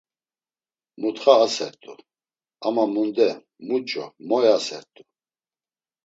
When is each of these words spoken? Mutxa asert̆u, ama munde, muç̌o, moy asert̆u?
Mutxa 1.01 1.33
asert̆u, 1.45 1.93
ama 2.67 2.83
munde, 2.93 3.29
muç̌o, 3.67 4.05
moy 4.27 4.45
asert̆u? 4.57 5.01